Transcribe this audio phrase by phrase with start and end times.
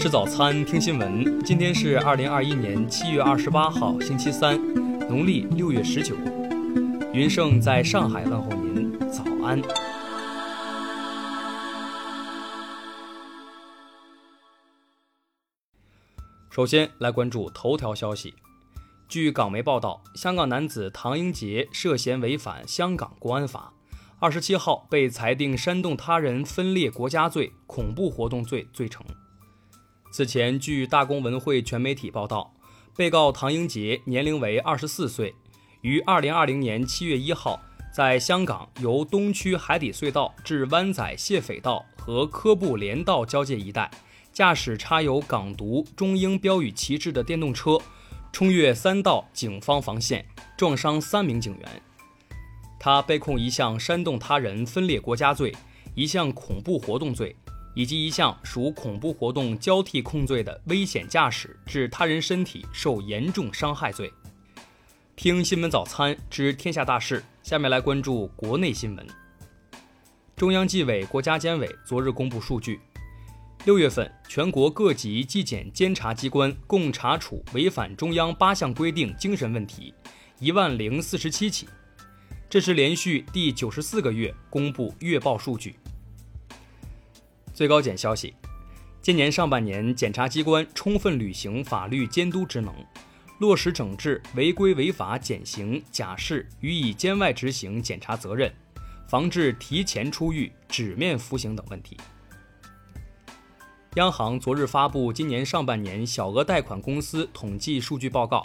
[0.00, 1.44] 吃早餐，听新闻。
[1.44, 4.58] 今天是二零二一年七月二十八号，星期三，
[5.10, 6.16] 农历六月十九。
[7.12, 9.60] 云盛在上海问候您，早安。
[16.48, 18.32] 首先来关注头条消息。
[19.06, 23.74] 据港媒报道，香港男子唐英杰涉嫌违反香港国安法，
[24.18, 29.04] 二十七号被裁定煽动他人分裂国家罪、恐怖活动罪罪成。
[30.10, 32.52] 此前，据大公文汇全媒体报道，
[32.96, 35.32] 被告唐英杰年龄为二十四岁，
[35.82, 37.60] 于二零二零年七月一号
[37.94, 43.88] 在香港由东区海底隧道至湾仔谢斐道和科布连道交界一带，
[44.32, 47.78] 驾驶插有“港独”中英标语旗帜的电动车，
[48.32, 51.82] 冲越三道警方防线，撞伤三名警员。
[52.80, 55.54] 他被控一项煽动他人分裂国家罪，
[55.94, 57.36] 一项恐怖活动罪。
[57.74, 64.12] 以及一项属恐怖活动交替控罪的危险驾驶致他人身体受严重伤害罪。
[65.16, 69.06] 听新闻早餐知天下大事，下面来关注国内新闻。
[70.34, 72.80] 中央纪委国家监委昨日公布数据，
[73.66, 79.92] 六月份全国各级纪检监察机关共查处违反中央八项规定精神问题
[80.38, 81.68] 一万零四十七起，
[82.48, 85.76] 这是连续第九十四个月公布月报数据。
[87.60, 88.32] 最高检消息，
[89.02, 92.74] 今年上半年，检察机关充分履行法律监督职能，
[93.36, 98.50] 落实整治违规违法减刑、假释予以监外执行检察责任，
[99.06, 101.98] 防治提前出狱、纸面服刑等问题。
[103.96, 108.42] 央行昨日发布今年上半年小额贷款公司统计数据报告，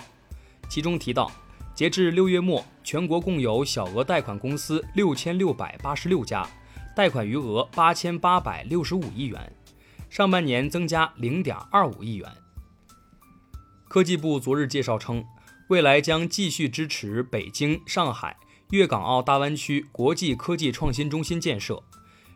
[0.70, 1.32] 其中提到，
[1.74, 6.46] 截至六月末，全国共有小额贷款公司六千六百八十六家。
[6.96, 9.54] 贷款余额八千八百六十五亿元，
[10.10, 12.32] 上半年增加零点二五亿元。
[13.90, 15.26] 科技部昨日介绍称，
[15.68, 18.38] 未来将继续支持北京、上海、
[18.70, 21.84] 粤港澳大湾区国际科技创新中心建设，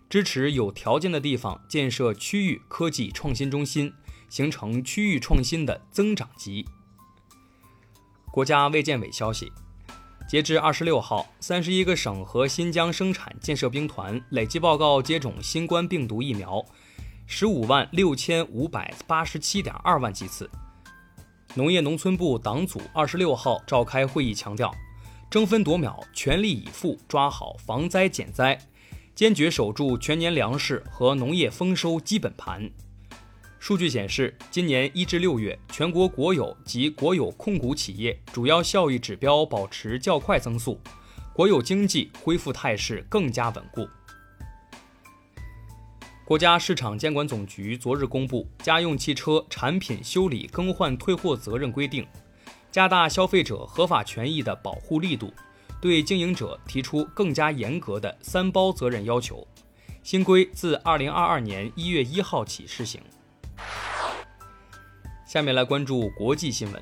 [0.10, 3.94] 支持有条件的地方建设区域科技创新中心，
[4.28, 6.66] 形成区域创新的增长极。
[8.30, 9.52] 国家卫健委消息。
[10.30, 16.64] 截至二十六号，三十一个省和新疆生产建设兵团累计报告接种新冠病毒疫苗
[17.26, 20.48] 十五万六千五百八十七点二万剂次。
[21.56, 24.72] 农业农村部党组二十六号召开会议，强调，
[25.32, 28.56] 争分夺秒、全力以赴抓好防灾减灾，
[29.16, 32.70] 坚决守住全年粮食和农业丰收基本盘。
[33.60, 40.80] 数据显示，今年一至六月，全国国有及国有控股企业主要效益指标保持较快增速，
[41.34, 43.88] 国有经济恢复态势更加稳固。
[46.24, 52.04] 国家市场监管总局昨日公布《家用汽车产品修理更换退货责任规定》，
[52.72, 55.34] 加大消费者合法权益的保护力度，
[55.82, 59.46] 对经营者提出更加严格的“三包”责任要求。
[60.02, 63.02] 新规自二零二二年一月一号起施行。
[65.30, 66.82] 下面来关注国际新闻。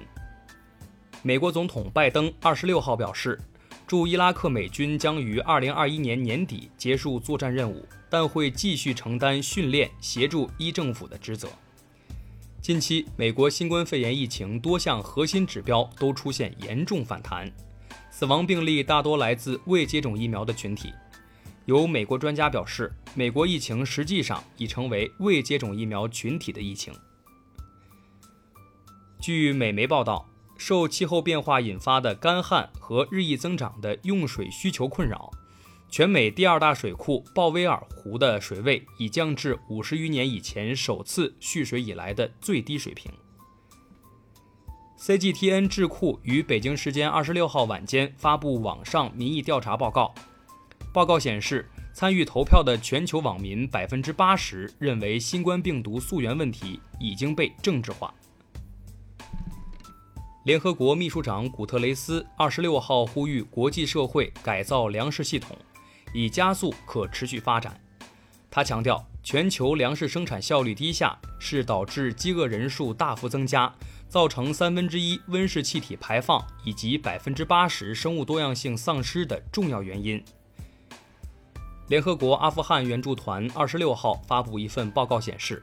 [1.21, 3.37] 美国总统拜登二十六号表示，
[3.85, 11.49] 驻伊拉克美军将于二零二一年年底结束作战任务，但会继续承担训练、协助伊政府的职责。
[12.61, 17.51] 近期，美国新冠肺炎疫情多项核心指标都出现严重反弹，
[18.09, 20.93] 死亡病例大多来自未接种疫苗的群体。
[21.65, 26.93] 有美国专家表示，美国疫情实际上已成为未接种疫苗群体的疫情。
[29.27, 35.29] 据美媒报道，受气候变化引发的干旱和日益增长的用水需求困扰，
[35.89, 43.11] 全美第二大水库鲍威尔湖的水位已降至五十余年以前首次蓄水以来的最低水平。
[44.97, 50.15] CGTN 智库于北京时间二十六号晚间发布网上民意调查报告，
[50.93, 58.13] 报告显示，参与投票的全球网民百分之八十认为新冠病毒溯源问题已经被政治化。
[60.47, 65.57] 联合国秘书长古特雷斯二十六号呼吁国际社会改造粮食系统，
[66.13, 67.77] 以加速可持续发展。
[68.49, 73.69] 他强调，全球粮食生产效率低下是导致饥饿人数大幅增加、
[74.07, 80.23] 造成三分之一温室气体排放以及百分之八十生物多样性丧失的重要原因。
[81.89, 85.61] 联合国阿富汗援助团二十六号发布一份报告显示。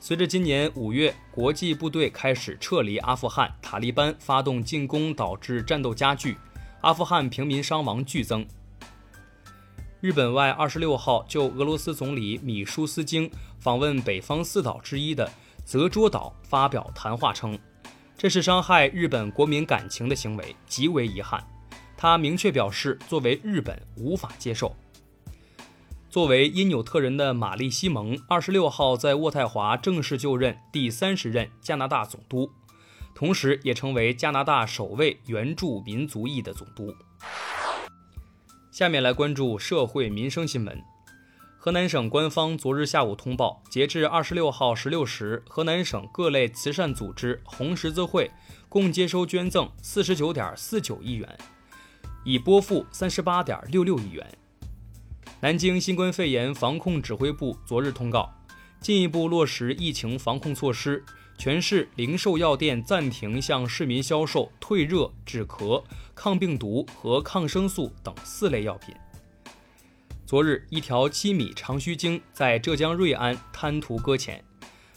[0.00, 6.36] 随着今年五月国际部队开始撤离阿富汗，塔利班发动进攻导致战斗加剧，
[6.82, 8.46] 阿富汗平民伤亡剧增。
[10.00, 13.28] 日本外二十六号就俄罗斯总理米舒斯京
[13.58, 15.28] 访问北方四岛之一的
[15.64, 17.58] 泽捉岛发表谈话称，
[18.16, 21.44] 这是伤害日本国民感情的行为，极为遗憾。
[21.96, 24.72] 他明确表示，作为日本无法接受。
[26.10, 32.50] 作为因纽特人的玛丽西蒙，二十六号在渥太华正式就任第三十任加拿大总督，
[33.14, 36.94] 同时也成为加拿大首位原住民族裔的总督。
[38.70, 40.82] 下面来关注社会民生新闻。
[41.58, 48.30] 河南省官方昨日下午通报，截至二十六号十六时，河南省各类慈善组织、红十字会
[48.70, 51.38] 共接收捐赠四十九点四九亿元。
[52.24, 54.26] 已拨付三十八点六六亿元。
[55.40, 58.28] 南京新冠肺炎防控指挥部昨日通告，
[58.80, 61.04] 进一步落实疫情防控措施，
[61.38, 65.80] 全市零售药店暂停向市民销售退热、止咳、
[66.12, 68.92] 抗病毒和抗生素等四类药品。
[70.26, 74.42] 昨日，一条七米长须鲸在浙江瑞安滩涂搁浅，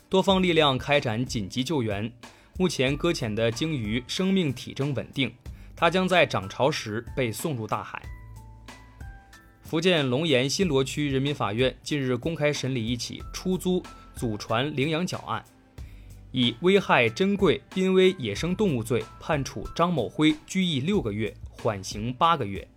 [0.09, 2.11] 多方力量开展紧急救援，
[2.57, 5.31] 目前搁浅的鲸鱼生命体征稳定。
[5.75, 8.01] 它将在涨潮时被送入大海。
[9.71, 13.81] 福建龙岩新罗区人民法院近日公开审理一起出租
[14.13, 15.41] 祖传羚羊角案，
[16.33, 22.67] 以危害珍贵濒危野生动物罪判处张某辉拘役六个月，缓刑八个月。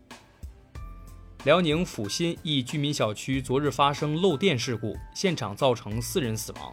[1.42, 6.72] 辽宁阜新一居民小区昨日发生漏电事故，现场造成四人死亡，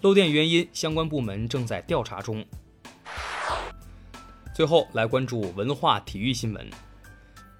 [0.00, 2.42] 漏电原因相关部门正在调查中。
[4.54, 6.66] 最后来关注文化体育新闻。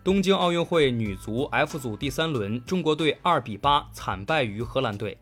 [0.06, 5.18] 东京奥运会女足 F 组第三轮，中国队二比八惨败于荷兰队。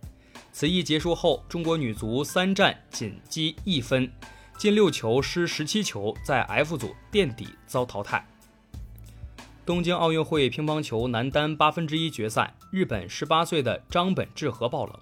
[0.53, 4.13] 此役结束后，中国女足三战仅积一分，
[4.59, 8.29] 进六球失十七球，在 F 组垫底遭淘汰。
[9.65, 14.95] 东京奥运会乒乓球男单八分之一决赛，日本十八岁的张本智和爆冷，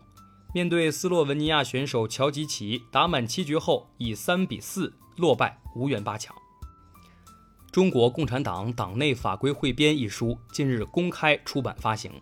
[0.55, 6.33] 面对斯洛文尼亚选手乔吉奇，打满七局后以三比四落败，无缘八强。
[7.73, 12.13] 《中国共产党党内法规汇编》一书近日公开出版发行。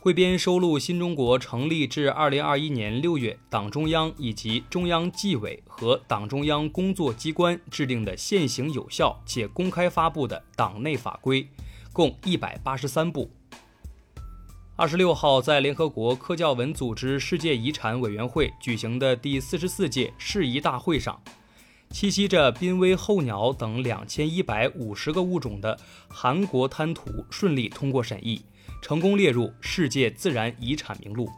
[0.00, 11.48] 汇编收录新中国成立至二零二一年六月党中央以及中央纪委和党中央工作机关制定的现行有效且公开发布的党内法规，
[11.92, 13.28] 共一百八十三部。
[14.76, 21.20] 二十六号，在联合国科教文组织世界遗产委员会举行的第四十四届世遗大会上。
[21.92, 25.78] 栖息着濒危候鸟等两千一百五十个物种的
[26.08, 28.44] 韩国滩涂顺利通过审议，
[28.80, 31.28] 成功列入世界自然遗产名录。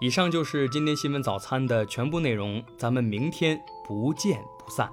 [0.00, 4.90] 以上就是今天新闻早餐的全部内容，咱们明天不见不散。